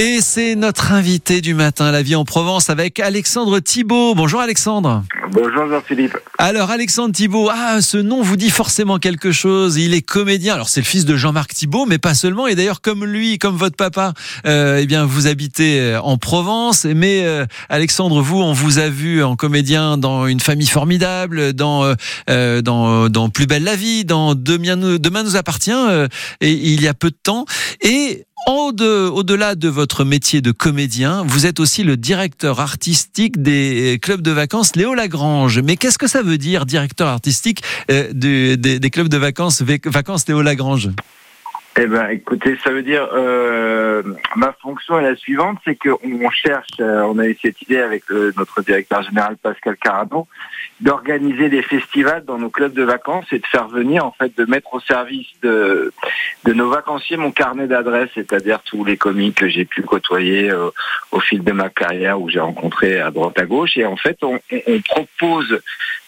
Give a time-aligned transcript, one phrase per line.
[0.00, 4.14] Et c'est notre invité du matin, la vie en Provence, avec Alexandre Thibault.
[4.14, 5.02] Bonjour Alexandre.
[5.32, 6.16] Bonjour Jean-Philippe.
[6.38, 9.76] Alors Alexandre Thibault, ah, ce nom vous dit forcément quelque chose.
[9.76, 10.54] Il est comédien.
[10.54, 12.46] Alors c'est le fils de Jean-Marc Thibault, mais pas seulement.
[12.46, 14.14] Et d'ailleurs, comme lui, comme votre papa,
[14.46, 16.84] euh, eh bien vous habitez euh, en Provence.
[16.84, 21.92] Mais euh, Alexandre, vous, on vous a vu en comédien dans une famille formidable, dans
[22.30, 25.72] euh, dans, dans Plus belle la vie, dans Demain nous, Demain nous appartient.
[26.40, 27.46] et il y a peu de temps.
[27.80, 34.22] Et au-delà de votre métier de comédien, vous êtes aussi le directeur artistique des clubs
[34.22, 35.60] de vacances Léo Lagrange.
[35.60, 40.42] Mais qu'est-ce que ça veut dire, directeur artistique euh, des, clubs de vacances, vacances Léo
[40.42, 40.90] Lagrange?
[41.80, 44.02] Eh ben, écoutez, ça veut dire euh,
[44.34, 48.02] ma fonction est la suivante, c'est qu'on cherche, euh, on a eu cette idée avec
[48.36, 50.26] notre directeur général Pascal Carano,
[50.80, 54.44] d'organiser des festivals dans nos clubs de vacances et de faire venir, en fait, de
[54.44, 55.92] mettre au service de,
[56.44, 60.70] de nos vacanciers mon carnet d'adresses, c'est-à-dire tous les comiques que j'ai pu côtoyer euh,
[61.12, 63.76] au fil de ma carrière où j'ai rencontré à droite à gauche.
[63.76, 65.60] Et en fait, on, on propose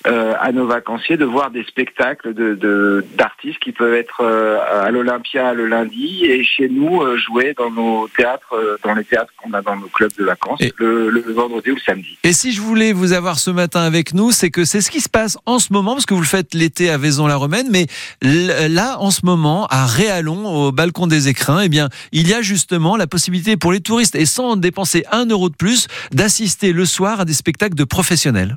[0.07, 4.91] euh, à nos vacanciers de voir des spectacles de d'artistes qui peuvent être euh, à
[4.91, 9.53] l'Olympia le lundi et chez nous euh, jouer dans nos théâtres, dans les théâtres qu'on
[9.53, 12.19] a dans nos clubs de vacances le, le, vendredi ou le samedi.
[12.25, 15.01] Et si je voulais vous avoir ce matin avec nous, c'est que c'est ce qui
[15.03, 17.87] se passe en ce moment, parce que vous le faites l'été à Vaison-la-Romaine, mais
[18.23, 22.41] là, en ce moment, à Réalon, au balcon des écrins, eh bien, il y a
[22.41, 26.87] justement la possibilité pour les touristes, et sans dépenser un euro de plus, d'assister le
[26.87, 28.57] soir à des spectacles de professionnels.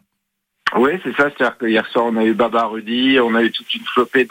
[0.76, 1.30] Oui, c'est ça.
[1.30, 4.28] C'est-à-dire que hier soir, on a eu Baba Rudy, on a eu toute une flopée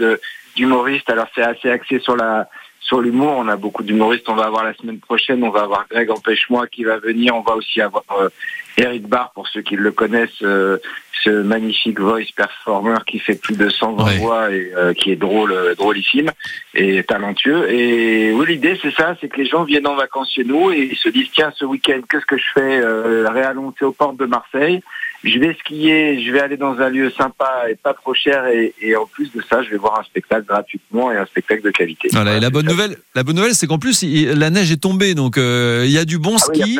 [0.56, 1.08] d'humoristes.
[1.10, 2.48] Alors, c'est assez axé sur la
[2.80, 3.34] sur l'humour.
[3.36, 4.28] On a beaucoup d'humoristes.
[4.28, 7.34] On va avoir la semaine prochaine, on va avoir Greg Empêche-moi qui va venir.
[7.36, 8.28] On va aussi avoir euh,
[8.76, 10.78] Eric Barr, pour ceux qui le connaissent, euh,
[11.22, 15.54] ce magnifique voice performer qui fait plus de 120 voix et euh, qui est drôle,
[15.76, 16.30] drôlissime
[16.74, 17.70] et talentueux.
[17.70, 20.90] Et oui, l'idée, c'est ça, c'est que les gens viennent en vacances chez nous et
[20.92, 24.26] ils se disent, tiens, ce week-end, qu'est-ce que je fais euh, Réaloncer aux portes de
[24.26, 24.82] Marseille?
[25.24, 28.96] Je vais skier, je vais aller dans un lieu sympa et pas trop cher et,
[28.96, 32.08] en plus de ça, je vais voir un spectacle gratuitement et un spectacle de qualité.
[32.12, 35.14] Voilà, et la bonne nouvelle, la bonne nouvelle, c'est qu'en plus la neige est tombée,
[35.14, 36.78] donc euh, il y a du bon ah ski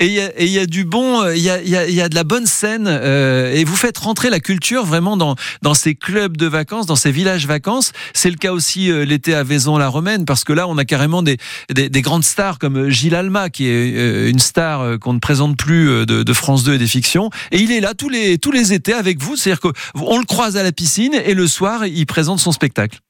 [0.00, 3.64] et il y, a du bon, il y a, de la bonne scène, euh, et
[3.64, 5.36] vous faites rentrer la culture vraiment dans,
[5.74, 7.92] ces clubs de vacances, dans ces villages vacances.
[8.14, 11.36] C'est le cas aussi euh, l'été à Vaison-la-Romaine, parce que là, on a carrément des,
[11.68, 16.06] des, grandes stars comme Gilles Alma, qui est euh, une star qu'on ne présente plus
[16.06, 18.72] de, de, France 2 et des fictions, et il est là tous les, tous les
[18.72, 22.38] étés avec vous, c'est-à-dire qu'on le croise à la piscine, et le soir, il présente
[22.38, 23.00] son spectacle.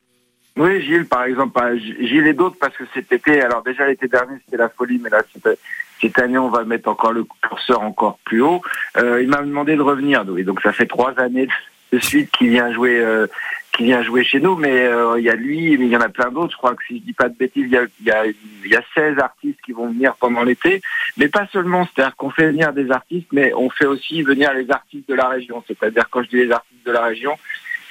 [0.56, 4.34] Oui, Gilles, par exemple, Gilles et d'autres, parce que cet été, alors déjà l'été dernier,
[4.44, 5.56] c'était la folie, mais là, c'était
[6.00, 8.62] cette année, on va mettre encore le curseur encore plus haut.
[8.97, 11.49] Euh, il m'a demandé de revenir, donc ça fait trois années
[11.93, 13.27] de suite qu'il vient jouer, euh,
[13.72, 14.56] qu'il vient jouer chez nous.
[14.56, 16.53] Mais euh, il y a lui, mais il y en a plein d'autres.
[16.53, 18.34] Je crois que si je dis pas de bêtises, il y a, y
[18.69, 20.81] y a 16 artistes qui vont venir pendant l'été.
[21.16, 24.71] Mais pas seulement, c'est-à-dire qu'on fait venir des artistes, mais on fait aussi venir les
[24.71, 25.62] artistes de la région.
[25.67, 27.37] C'est-à-dire quand je dis les artistes de la région,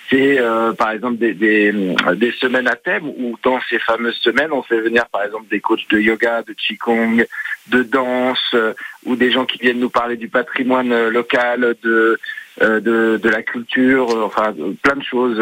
[0.09, 1.71] c'est euh, par exemple des, des,
[2.15, 5.59] des, semaines à thème où dans ces fameuses semaines, on fait venir par exemple des
[5.59, 7.25] coachs de yoga, de qigong,
[7.67, 8.73] de danse, euh,
[9.05, 12.19] ou des gens qui viennent nous parler du patrimoine euh, local, de
[12.59, 14.53] de, de, la culture, enfin
[14.83, 15.37] plein de choses,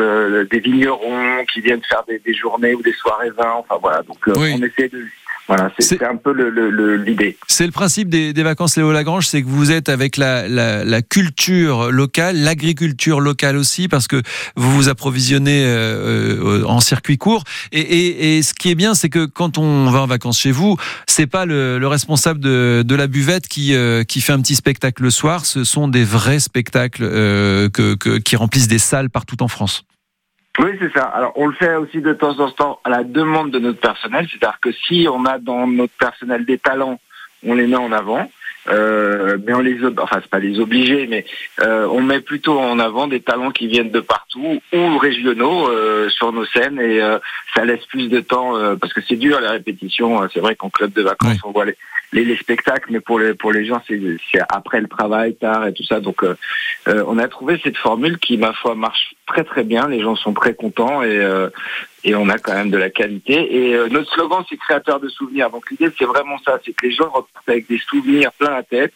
[0.51, 4.03] des vignerons qui viennent faire des, des, journées ou des soirées vins, enfin voilà.
[4.03, 5.03] Donc on essaie de
[5.47, 6.33] voilà, c'est un peu
[6.97, 7.25] l'idée.
[7.25, 10.47] Le, c'est le principe des, des, vacances Léo Lagrange, c'est que vous êtes avec la,
[10.49, 14.21] la, la culture locale, l'agriculture locale aussi, parce que
[14.57, 17.45] vous vous approvisionnez euh, euh, en circuit court.
[17.71, 20.51] Et, et, et, ce qui est bien, c'est que quand on va en vacances chez
[20.51, 20.75] vous,
[21.07, 24.55] c'est pas le, le, responsable de, de, la buvette qui, euh, qui fait un petit
[24.55, 25.45] spectacle le soir.
[25.45, 29.85] Ce sont des vrais spectacles que, que, qui remplissent des salles partout en France.
[30.59, 31.03] Oui, c'est ça.
[31.03, 34.27] Alors, on le fait aussi de temps en temps à la demande de notre personnel.
[34.29, 36.99] C'est-à-dire que si on a dans notre personnel des talents,
[37.45, 38.29] on les met en avant.
[38.69, 41.25] Euh, mais on les, enfin c'est pas les obliger, mais
[41.61, 46.09] euh, on met plutôt en avant des talents qui viennent de partout ou régionaux euh,
[46.09, 47.19] sur nos scènes et euh,
[47.55, 50.27] ça laisse plus de temps euh, parce que c'est dur la répétition.
[50.33, 51.77] C'est vrai qu'en club de vacances on voit les,
[52.11, 54.19] les, les, spectacles, mais pour les pour les gens c'est
[54.49, 55.99] après le travail tard et tout ça.
[55.99, 56.23] Donc
[56.85, 59.87] on a trouvé cette formule qui ma foi marche très très bien.
[59.87, 61.19] Les gens sont très contents et
[62.07, 63.35] et on a quand même de la qualité.
[63.57, 65.49] Et euh, notre slogan, c'est créateur de souvenirs.
[65.49, 68.63] Donc l'idée, c'est vraiment ça, c'est que les gens repartent avec des souvenirs plein la
[68.63, 68.93] tête.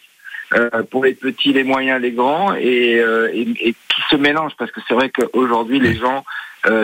[0.54, 4.56] Euh, pour les petits, les moyens, les grands, et, euh, et, et qui se mélangent,
[4.58, 6.26] parce que c'est vrai qu'aujourd'hui, les gens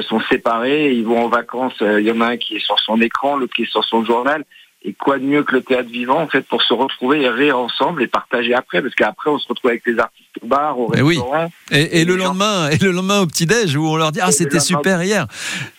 [0.10, 3.00] sont séparés, ils vont en vacances, il y en a un qui est sur son
[3.00, 4.44] écran, l'autre qui est sur son journal,
[4.88, 7.60] Et quoi de mieux que le théâtre vivant, en fait, pour se retrouver et rire
[7.60, 10.90] ensemble et partager après, parce qu'après, on se retrouve avec les artistes au bar, au
[10.96, 11.16] Eh oui.
[11.18, 11.52] restaurant.
[11.72, 14.32] Et, et le lendemain, et le lendemain au petit déj où on leur dit ah
[14.32, 15.28] c'était super hier.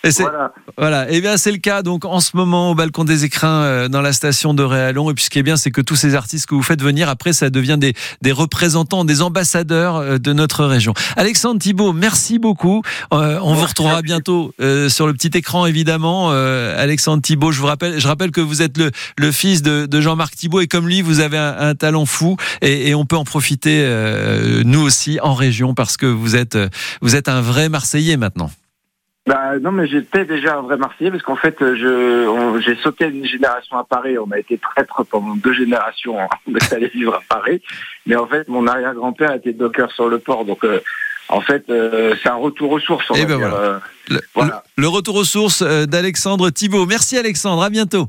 [0.04, 0.52] Et Voilà.
[0.78, 1.10] Voilà.
[1.10, 4.00] Et bien c'est le cas donc en ce moment au balcon des écrins euh, dans
[4.00, 5.10] la station de Réalon.
[5.10, 7.08] Et puis ce qui est bien c'est que tous ces artistes que vous faites venir
[7.08, 10.94] après ça devient des des représentants, des ambassadeurs euh, de notre région.
[11.16, 12.82] Alexandre Thibault, merci beaucoup.
[13.12, 16.28] Euh, on vous retrouvera bientôt euh, sur le petit écran évidemment.
[16.30, 19.86] Euh, Alexandre Thibault, je vous rappelle, je rappelle que vous êtes le le fils de,
[19.86, 23.04] de Jean-Marc Thibault et comme lui vous avez un, un talent fou et, et on
[23.04, 26.56] peut en profiter euh, nous aussi en région parce que vous êtes
[27.02, 28.50] vous êtes un vrai Marseillais maintenant.
[29.28, 33.26] Bah, non, mais j'étais déjà un vrai Marseillais parce qu'en fait, je, j'ai sauté une
[33.26, 34.16] génération à Paris.
[34.16, 37.60] On a été traître pendant deux générations avant d'aller vivre à Paris.
[38.06, 40.46] Mais en fait, mon arrière-grand-père était docker sur le port.
[40.46, 40.80] Donc, euh,
[41.28, 43.04] en fait, euh, c'est un retour aux sources.
[43.14, 43.54] Eh ben voilà.
[43.56, 43.78] Euh,
[44.08, 44.62] Le, Voilà.
[44.76, 46.86] le retour aux sources d'Alexandre Thibault.
[46.86, 48.08] Merci Alexandre, à bientôt.